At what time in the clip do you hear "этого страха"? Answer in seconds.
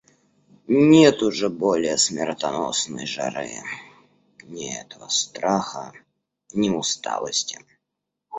4.75-5.93